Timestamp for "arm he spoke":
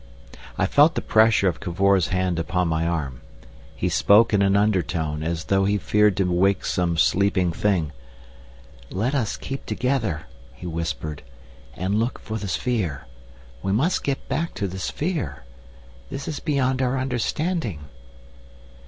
2.87-4.33